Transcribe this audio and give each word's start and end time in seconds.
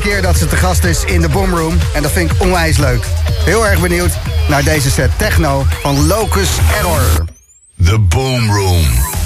keer 0.00 0.22
dat 0.22 0.36
ze 0.36 0.46
te 0.46 0.56
gast 0.56 0.84
is 0.84 1.04
in 1.04 1.20
de 1.20 1.28
Boomroom. 1.28 1.78
En 1.94 2.02
dat 2.02 2.12
vind 2.12 2.30
ik 2.30 2.42
onwijs 2.42 2.76
leuk. 2.76 3.06
Heel 3.44 3.66
erg 3.66 3.80
benieuwd 3.80 4.18
naar 4.48 4.64
deze 4.64 4.90
set 4.90 5.10
techno 5.16 5.66
van 5.82 6.06
Locus 6.06 6.50
Error. 6.76 7.24
The 7.84 7.98
Boomroom. 7.98 9.17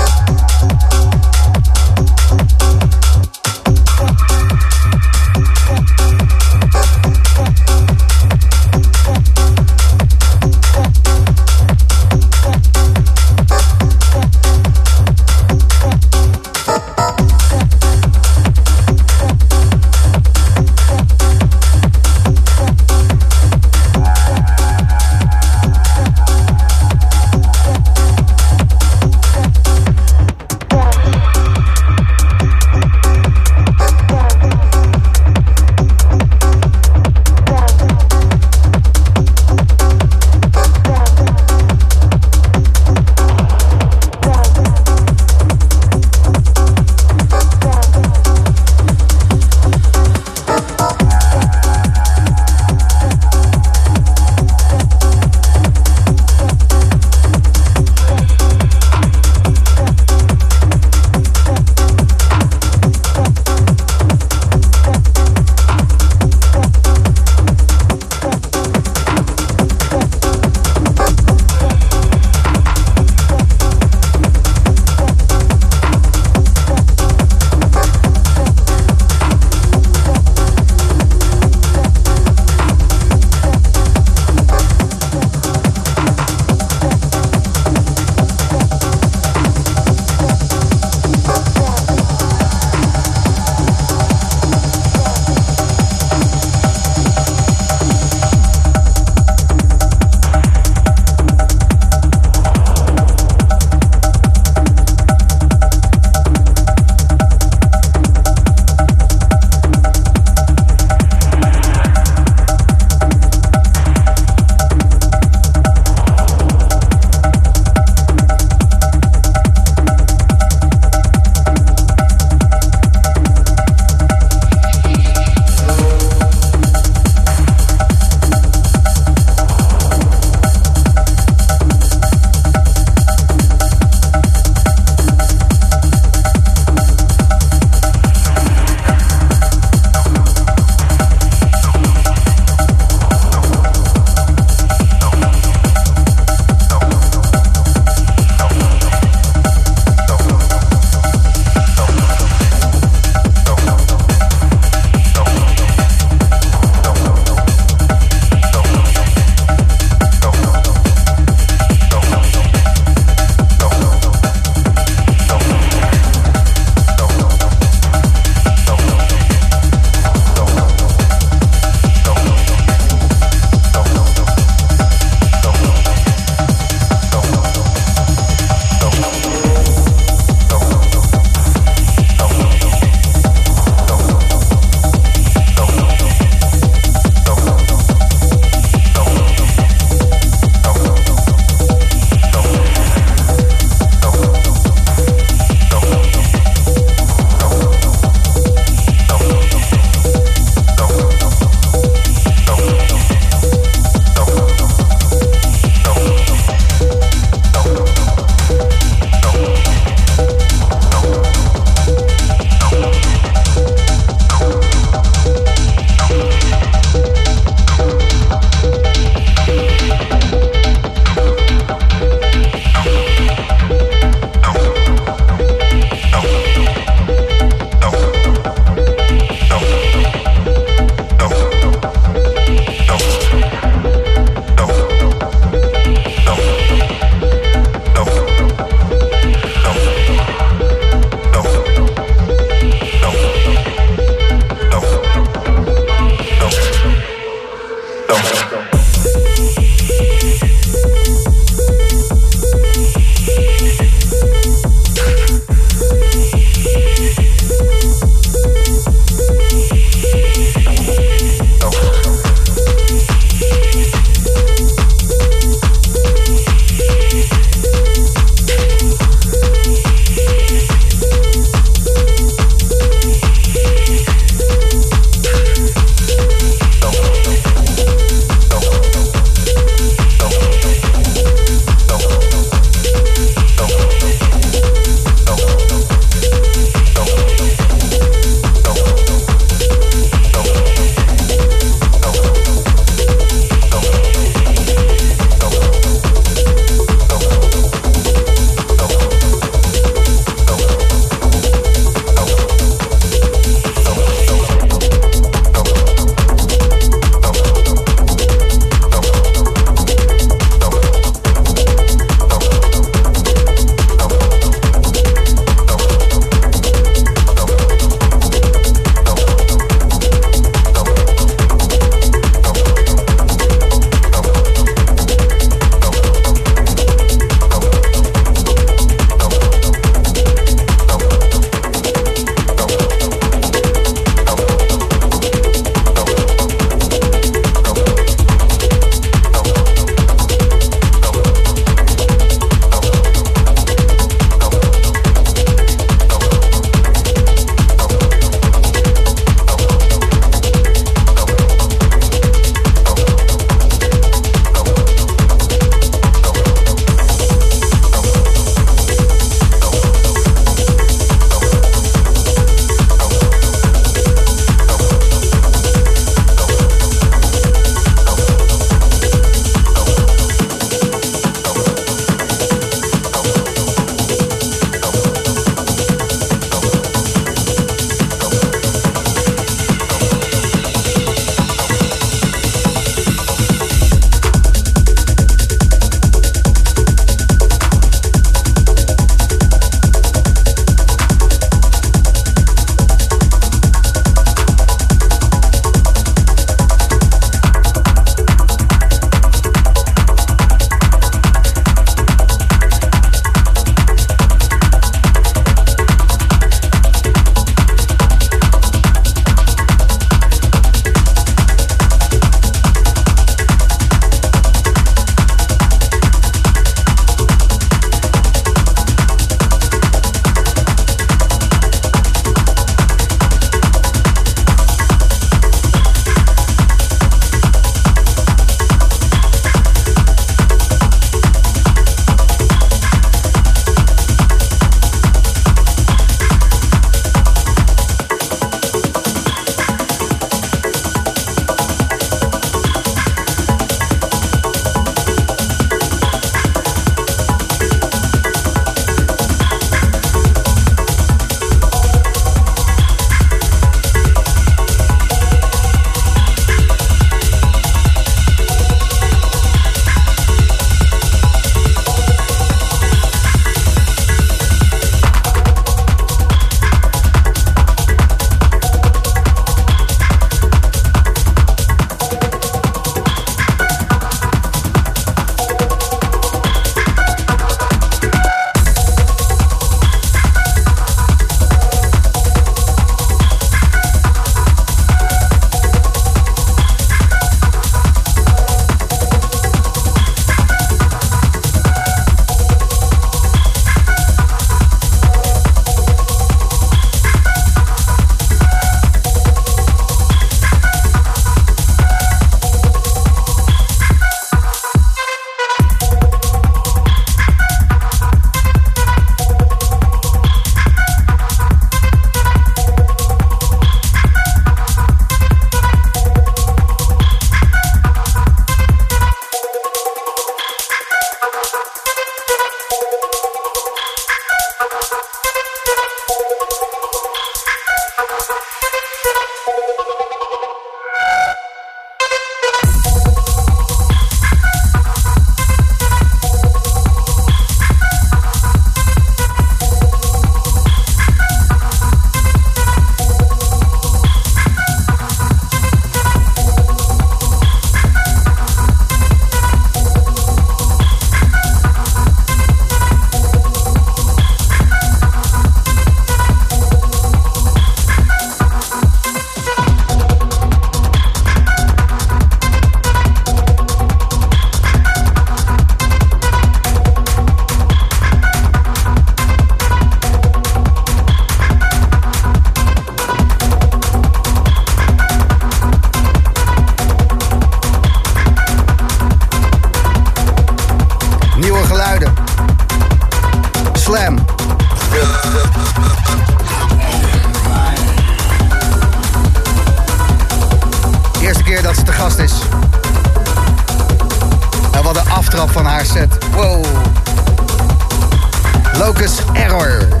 Error. 599.41 600.00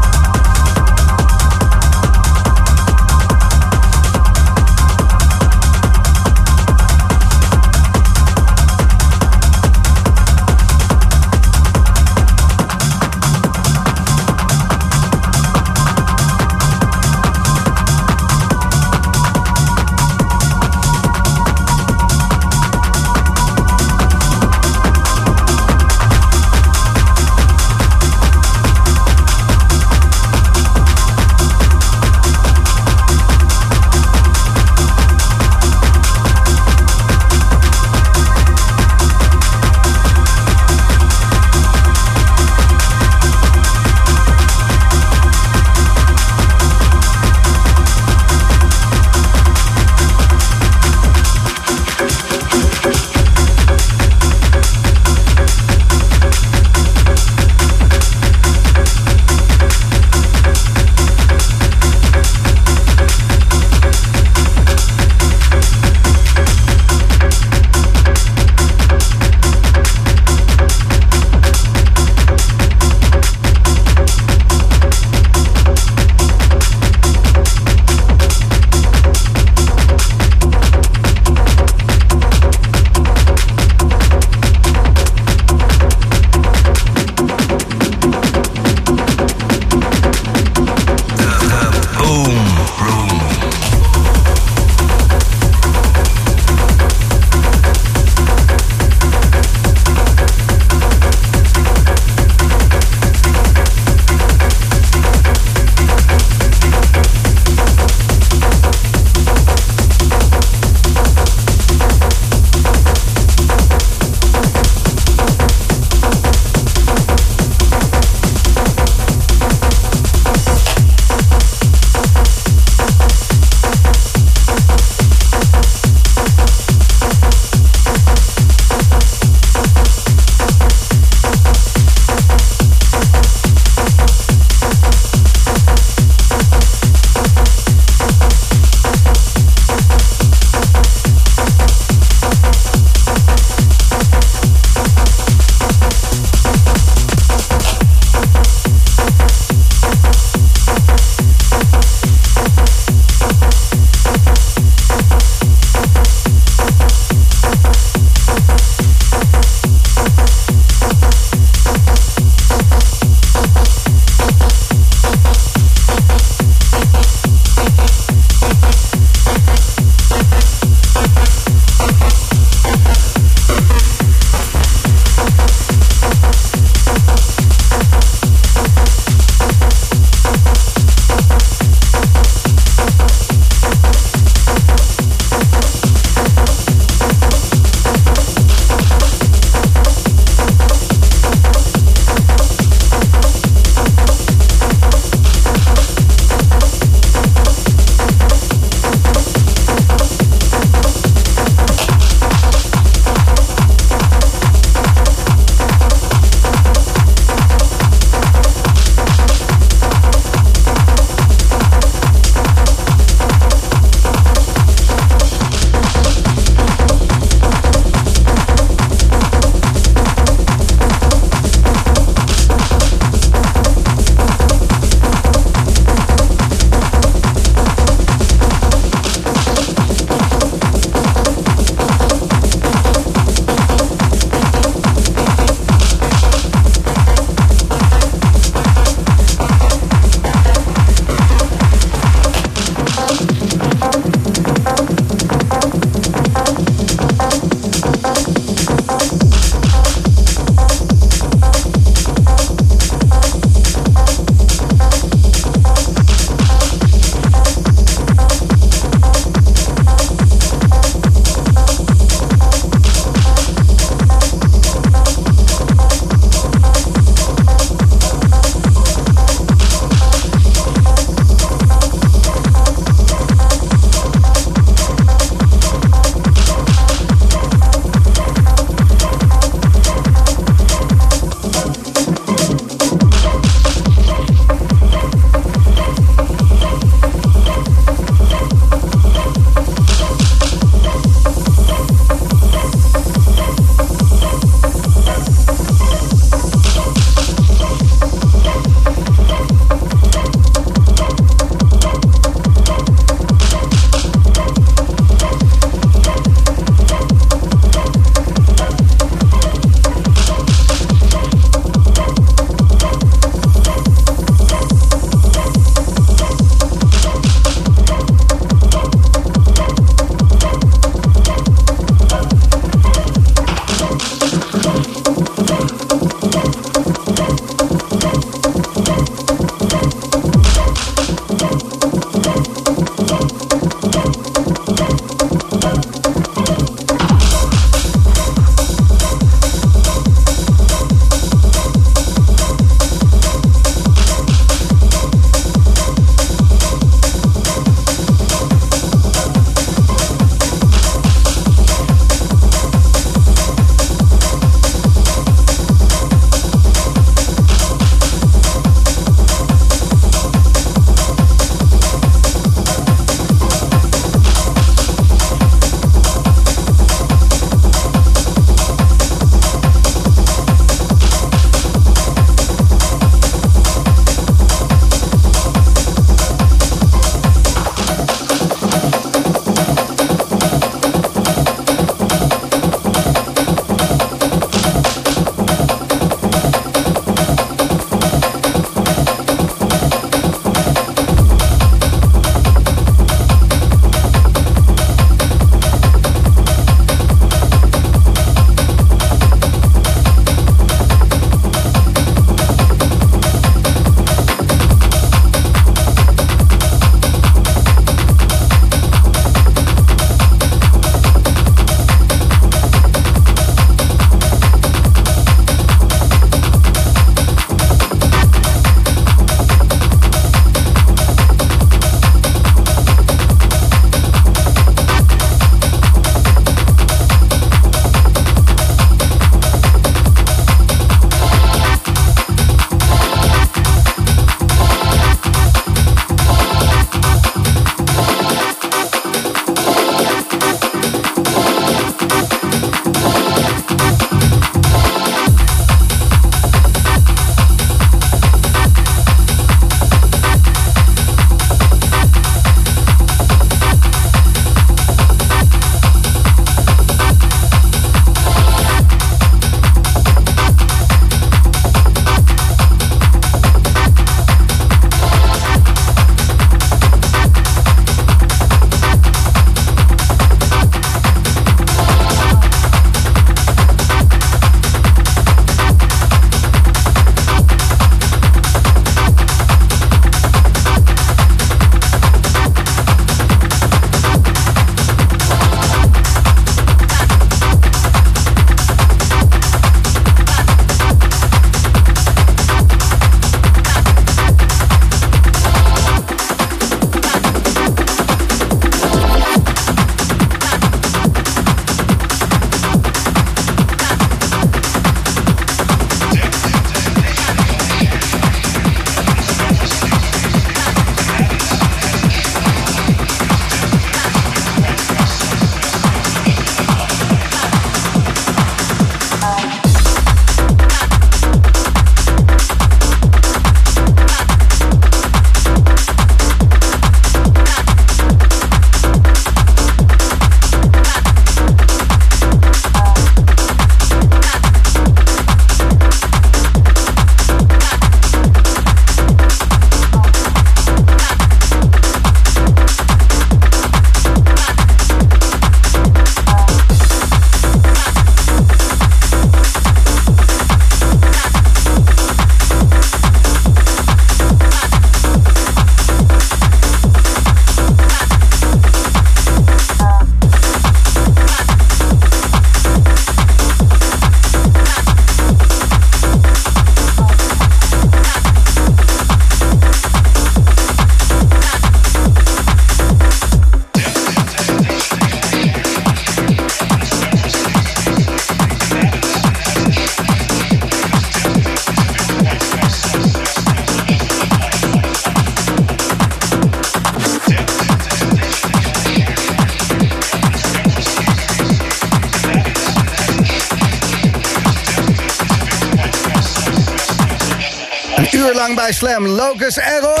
Bij 598.70 598.78
Slam. 598.78 599.06
Locus 599.06 599.58
Error! 599.58 600.00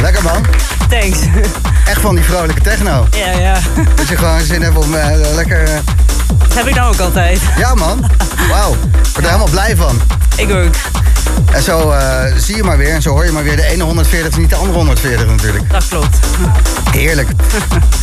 Lekker 0.00 0.22
man. 0.22 0.44
Thanks. 0.88 1.18
Echt 1.90 2.00
van 2.00 2.14
die 2.14 2.24
vrolijke 2.24 2.60
techno. 2.60 3.06
ja, 3.10 3.30
ja. 3.30 3.58
Dat 3.96 4.08
je 4.08 4.16
gewoon 4.16 4.40
zin 4.40 4.62
hebt 4.62 4.76
om 4.76 4.94
eh, 4.94 5.34
lekker... 5.34 5.62
eh, 5.62 5.78
Dat 6.38 6.54
heb 6.54 6.66
ik 6.66 6.74
dan 6.74 6.86
ook 6.86 6.98
altijd. 6.98 7.40
Ja 7.58 7.74
man, 7.74 8.10
wauw. 8.50 8.72
Ik 8.72 8.78
word 9.12 9.16
er 9.16 9.24
helemaal 9.24 9.48
blij 9.50 9.76
van. 9.76 10.00
Ik 10.36 10.50
ook. 10.50 10.74
En 11.52 11.62
zo 11.62 11.90
eh, 11.90 12.22
zie 12.36 12.56
je 12.56 12.62
maar 12.62 12.78
weer 12.78 12.94
en 12.94 13.02
zo 13.02 13.10
hoor 13.10 13.24
je 13.24 13.32
maar 13.32 13.44
weer. 13.44 13.56
De 13.56 13.66
ene 13.66 13.82
140 13.84 14.30
is 14.30 14.36
niet 14.36 14.50
de 14.50 14.56
andere 14.56 14.76
140 14.76 15.26
natuurlijk. 15.26 15.70
Dat 15.70 15.88
klopt. 15.88 16.16
Heerlijk. 16.90 17.28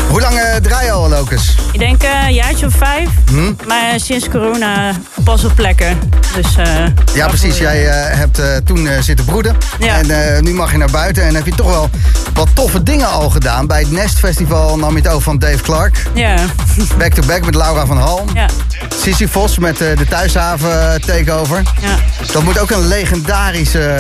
Hoe 0.10 0.22
lang 0.22 0.39
draai 0.62 0.86
je 0.86 0.91
al, 0.91 1.10
Locus? 1.10 1.56
Ik 1.72 1.80
denk 1.80 2.04
een 2.04 2.34
jaartje 2.34 2.66
of 2.66 2.74
vijf. 2.74 3.10
Hm? 3.30 3.54
Maar 3.68 3.99
sinds 3.99 4.30
corona 4.30 4.91
pas 5.24 5.44
op 5.44 5.56
plekken. 5.56 6.00
Dus, 6.36 6.56
eh, 6.58 6.86
Ja, 7.14 7.28
precies. 7.28 7.58
Jij 7.58 7.88
eh, 7.88 8.18
hebt 8.18 8.40
eh, 8.40 8.46
toen 8.66 8.90
zitten 9.00 9.26
broeden. 9.26 9.56
Ja. 9.80 9.98
En 10.02 10.44
nu 10.44 10.54
mag 10.54 10.72
je 10.72 10.78
naar 10.78 10.92
buiten. 10.92 11.24
En 11.24 11.36
heb 11.36 11.46
je 11.46 11.56
toch 11.56 11.68
wel 11.70 11.90
wat 12.34 12.48
toffe 12.54 12.84
dingen 12.84 13.10
al 13.10 13.30
gedaan. 13.30 13.68
Bij 13.68 13.80
het 13.80 13.92
Nest 13.92 14.20
Festival 14.20 14.78
nam 14.78 14.90
je 14.92 14.98
het 14.98 15.08
over 15.08 15.22
van 15.22 15.40
Dave 15.40 15.62
Clark. 15.64 16.04
Ja. 16.14 16.36
Back-to-back 16.98 17.46
met 17.46 17.56
Laura 17.56 17.86
van 17.86 17.98
Halm. 17.98 18.30
ja. 18.34 18.46
Sissy 19.02 19.28
Vos 19.28 19.58
met 19.58 19.78
de 19.78 20.06
Thuishaven 20.10 21.02
takeover. 21.06 21.62
Ja. 21.82 21.96
Dat 22.32 22.44
moet 22.44 22.60
ook 22.60 22.72
een 22.72 22.88
legendarische 22.88 23.98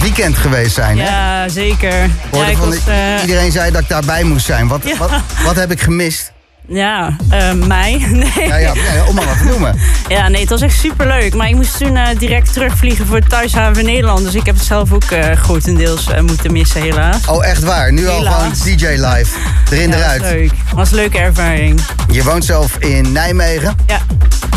weekend 0.00 0.36
geweest 0.38 0.74
zijn, 0.74 0.98
hè? 0.98 1.04
ja, 1.08 1.48
zeker. 1.48 1.92
Ja, 2.32 2.46
ik 2.46 2.56
was, 2.56 2.84
de- 2.84 3.18
Iedereen 3.20 3.52
zei 3.52 3.70
dat 3.70 3.80
ik 3.82 3.88
daarbij 3.88 4.22
moest 4.22 4.46
zijn. 4.46 4.68
Wat, 4.68 4.80
Ja. 4.84 4.96
wat, 4.96 5.10
wat 5.44 5.56
heb 5.56 5.70
ik 5.70 5.80
gemist? 5.80 6.32
Ja 6.70 7.16
eh, 7.30 7.52
mij. 7.52 7.98
Nee. 8.10 8.48
Ja, 8.48 8.56
ja, 8.56 8.74
ja, 8.74 9.06
om 9.08 9.14
maar 9.14 9.24
wat 9.24 9.38
te 9.38 9.44
noemen. 9.44 9.78
Ja, 10.08 10.28
nee, 10.28 10.40
het 10.40 10.50
was 10.50 10.60
echt 10.60 10.78
super 10.78 11.06
leuk. 11.06 11.34
Maar 11.34 11.48
ik 11.48 11.54
moest 11.54 11.78
toen 11.78 11.96
eh, 11.96 12.18
direct 12.18 12.52
terugvliegen 12.52 13.06
voor 13.06 13.20
thuishaven 13.20 13.84
Nederland. 13.84 14.24
Dus 14.24 14.34
ik 14.34 14.46
heb 14.46 14.54
het 14.54 14.64
zelf 14.64 14.92
ook 14.92 15.10
eh, 15.10 15.36
grotendeels 15.36 16.08
moeten 16.20 16.52
missen, 16.52 16.82
helaas. 16.82 17.26
Oh, 17.26 17.46
echt 17.46 17.62
waar. 17.62 17.92
Nu 17.92 18.08
al 18.08 18.22
gewoon 18.22 18.52
DJ 18.64 18.86
live. 18.86 19.36
Erin, 19.70 19.88
ja, 19.90 19.96
eruit. 19.96 20.20
was 20.20 20.30
leuk. 20.30 20.52
Was 20.74 20.90
een 20.90 20.96
leuke 20.96 21.18
ervaring. 21.18 21.80
Je 22.10 22.22
woont 22.22 22.44
zelf 22.44 22.76
in 22.78 23.12
Nijmegen. 23.12 23.76
Ja, 23.86 24.00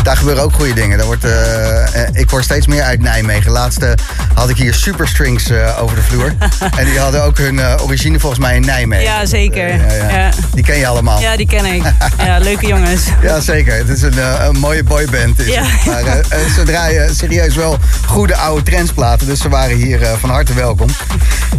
Daar 0.04 0.16
gebeuren 0.16 0.42
ook 0.42 0.52
goede 0.52 0.72
dingen. 0.74 0.96
Daar 0.98 1.06
wordt, 1.06 1.24
eh, 1.24 2.02
eh, 2.02 2.08
ik 2.12 2.30
hoor 2.30 2.42
steeds 2.42 2.66
meer 2.66 2.82
uit 2.82 3.00
Nijmegen. 3.00 3.50
Laatste 3.50 3.94
had 4.34 4.48
ik 4.48 4.56
hier 4.56 4.74
Superstrings 4.74 5.50
eh 5.50 5.82
over 5.82 5.96
de 5.96 6.02
vloer. 6.02 6.32
en 6.78 6.84
die 6.84 6.98
hadden 6.98 7.22
ook 7.22 7.38
hun 7.38 7.58
eh, 7.58 7.74
origine 7.82 8.18
volgens 8.20 8.40
mij 8.40 8.56
in 8.56 8.64
Nijmegen. 8.64 9.04
ja 9.04 9.26
zeker. 9.26 9.68
Eh, 9.68 10.10
ja. 10.10 10.30
Die 10.54 10.64
ken 10.64 10.76
je 10.76 10.86
allemaal. 10.86 11.20
Ja, 11.20 11.36
die 11.36 11.46
ken 11.46 11.64
ik. 11.64 11.82
Ja, 12.24 12.38
leuke 12.38 12.66
jongens. 12.66 13.02
Ja, 13.22 13.40
zeker. 13.40 13.76
Het 13.76 13.88
is 13.88 14.02
een, 14.02 14.18
eh, 14.18 14.44
een 14.48 14.58
mooie 14.58 14.82
boyband. 14.82 15.38
Is 15.40 15.54
het. 15.56 15.84
Maar 15.86 16.02
eh, 16.06 16.18
eh, 16.18 16.52
ze 16.54 16.62
draaien 16.62 17.14
serieus 17.14 17.54
wel 17.54 17.78
goede 18.06 18.36
oude 18.36 18.62
trendsplaten. 18.62 19.26
Dus 19.26 19.40
ze 19.40 19.48
waren 19.48 19.76
hier 19.76 20.02
eh, 20.02 20.12
van 20.20 20.30
harte 20.30 20.54
welkom. 20.54 20.88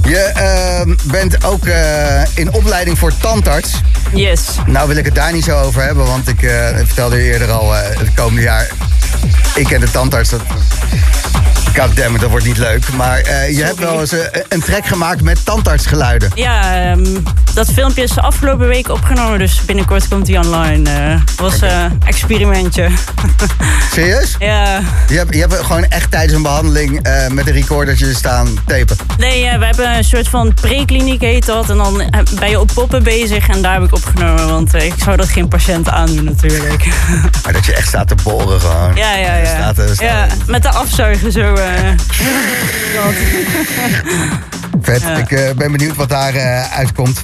Je 0.04 0.18
eh, 0.18 0.94
bent 1.04 1.44
ook 1.46 1.66
eh, 1.66 2.22
in 2.34 2.54
opleiding 2.54 2.98
voor 3.00 3.12
tandarts. 3.18 3.72
Yes. 4.14 4.42
Nou 4.66 4.88
wil 4.88 4.98
ik 4.98 5.06
het 5.06 5.16
daar 5.16 5.34
niet 5.34 5.44
zo 5.44 5.60
over 5.60 5.82
hebben. 5.84 6.06
Want 6.06 6.28
ik, 6.28 6.42
eh, 6.44 6.70
ik 6.80 6.86
vertelde 6.86 7.16
je 7.18 7.32
eerder 7.32 7.52
al, 7.52 7.76
eh, 7.76 7.82
het 8.00 8.14
jaar... 8.42 8.68
Ik 9.56 9.66
ken 9.66 9.80
de 9.80 9.92
tandarts. 9.92 10.30
Dat, 10.30 10.42
Goddammit, 11.76 12.22
dat 12.22 12.30
wordt 12.30 12.46
niet 12.46 12.58
leuk. 12.58 12.94
Maar 12.94 13.20
eh, 13.20 13.58
je 13.58 13.64
hebt 13.64 13.80
wel 13.80 14.00
eens 14.00 14.12
eh, 14.12 14.42
een 14.50 14.62
track 14.62 14.86
gemaakt 14.86 15.22
met 15.22 15.46
tandartsgeluiden. 15.46 16.32
Ja, 16.36 16.84
ehm, 16.92 17.06
dat 17.54 17.72
filmpje 17.72 18.04
is 18.04 18.12
de 18.12 18.22
afgelopen 18.22 18.68
week 18.68 18.90
opgenomen. 18.90 19.40
Dus 19.40 19.66
binnenkort 19.66 20.08
komt 20.08 20.26
die 20.26 20.40
online. 20.40 20.90
eh 20.90 21.22
was 21.38 21.62
een 21.62 22.02
experimentje. 22.06 22.90
Serieus? 23.94 24.36
ja. 24.40 24.82
Je 25.08 25.18
hebt, 25.18 25.34
je 25.34 25.40
hebt 25.40 25.54
gewoon 25.54 25.86
echt 25.86 26.12
tijdens 26.12 26.34
een 26.34 26.42
behandeling 26.42 27.04
eh, 27.04 27.28
met 27.28 27.48
een 27.48 27.54
recordertje 27.54 28.14
staan 28.14 28.48
tapen. 28.66 28.98
Nee, 29.18 29.58
we 29.58 29.66
hebben 29.66 29.98
een 29.98 30.04
soort 30.04 30.28
van 30.28 30.54
prekliniek 30.54 31.22
heet 31.22 31.46
dat. 31.46 31.70
En 31.70 31.78
dan 31.78 32.10
ben 32.40 32.50
je 32.50 32.60
op 32.60 32.72
poppen 32.74 33.04
bezig. 33.04 33.48
En 33.48 33.62
daar 33.62 33.74
heb 33.74 33.84
ik 33.84 33.94
opgenomen. 33.94 34.48
Want 34.48 34.74
ik 34.74 34.94
zou 35.04 35.18
dat 35.18 35.30
geen 35.30 35.48
patiënt 35.48 35.90
aandoen 35.90 36.24
natuurlijk. 36.24 36.88
Maar 37.46 37.54
dat 37.54 37.66
je 37.66 37.74
echt 37.74 37.88
staat 37.88 38.08
te 38.08 38.16
boren 38.24 38.62
gewoon. 38.62 38.96
ja, 38.96 39.16
ja, 39.16 39.36
ja. 39.36 39.46
Staat 39.46 39.76
staat 39.76 40.00
ja 40.00 40.28
met 40.48 40.62
de 40.64 40.70
afzuigen 40.70 41.32
zo. 41.32 41.54
dat. 41.54 43.14
Vet. 44.82 45.02
Ja. 45.02 45.18
Ik 45.18 45.32
eh, 45.32 45.52
ben 45.56 45.72
benieuwd 45.72 45.96
wat 45.96 46.10
daar 46.10 46.36
eh, 46.36 46.78
uitkomt. 46.78 47.24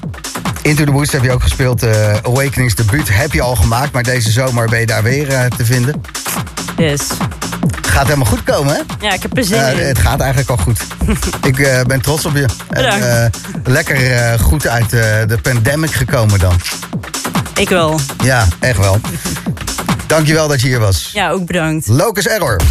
Into 0.62 0.84
the 0.84 0.92
Woods 0.92 1.12
heb 1.12 1.24
je 1.24 1.32
ook 1.32 1.42
gespeeld. 1.42 1.84
Awakenings 2.24 2.76
debuut 2.76 3.10
heb 3.16 3.34
je 3.34 3.42
al 3.42 3.56
gemaakt. 3.56 3.92
Maar 3.92 4.04
deze 4.04 4.32
zomer 4.32 4.70
ben 4.70 4.80
je 4.80 4.86
daar 4.86 5.04
weer 5.04 5.28
te 5.58 5.66
vinden. 5.66 6.02
Yes. 6.78 7.02
Gaat 7.82 8.04
helemaal 8.04 8.26
goed 8.26 8.44
komen, 8.44 8.74
hè? 8.74 9.08
Ja, 9.08 9.14
ik 9.14 9.22
heb 9.22 9.38
er 9.38 9.44
zin 9.44 9.78
in. 9.78 9.86
het 9.86 10.00
gaat 10.00 10.20
eigenlijk 10.20 10.50
al 10.50 10.58
goed. 10.58 10.82
ik 11.52 11.84
ben 11.88 12.02
trots 12.02 12.26
op 12.26 12.36
je. 12.36 12.46
En, 12.70 12.84
Bedankt. 12.84 13.06
eh, 13.06 13.26
lekker 13.64 14.40
goed 14.40 14.68
uit 14.68 14.90
de 14.90 15.38
pandemic 15.42 15.92
gekomen 15.92 16.40
dan. 16.40 16.54
Ik 17.56 17.70
wel. 17.70 18.00
Ja, 18.24 18.48
echt 18.60 18.78
wel. 18.78 19.00
Dankjewel 20.12 20.48
dat 20.48 20.62
je 20.62 20.68
hier 20.68 20.80
was. 20.80 21.10
Ja, 21.14 21.30
ook 21.30 21.46
bedankt. 21.46 21.88
Locus 21.88 22.28
Error. 22.28 22.60